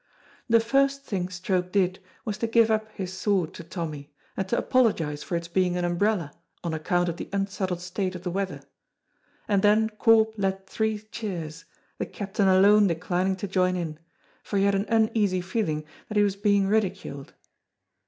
The 0.49 0.59
first 0.59 1.03
thing 1.05 1.29
Stroke 1.29 1.71
did 1.71 1.99
was 2.25 2.39
to 2.39 2.47
give 2.47 2.71
up 2.71 2.91
his 2.93 3.13
sword 3.13 3.53
to 3.53 3.63
Tommy 3.63 4.11
and 4.35 4.49
to 4.49 4.57
apologize 4.57 5.21
for 5.21 5.35
its 5.35 5.47
being 5.47 5.77
an 5.77 5.85
umbrella 5.85 6.33
on 6.63 6.73
account 6.73 7.07
of 7.07 7.17
the 7.17 7.29
unsettled 7.31 7.81
state 7.81 8.15
of 8.15 8.23
the 8.23 8.31
weather, 8.31 8.61
and 9.47 9.61
then 9.61 9.91
Corp 9.91 10.33
led 10.37 10.65
three 10.65 10.97
cheers, 10.97 11.65
the 11.99 12.07
captain 12.07 12.47
alone 12.47 12.87
declining 12.87 13.35
to 13.35 13.47
join 13.47 13.75
in, 13.75 13.99
for 14.41 14.57
he 14.57 14.63
had 14.65 14.73
an 14.73 14.87
uneasy 14.89 15.39
feeling 15.39 15.85
that 16.09 16.17
he 16.17 16.23
was 16.23 16.35
being 16.35 16.65
ridiculed. 16.67 17.35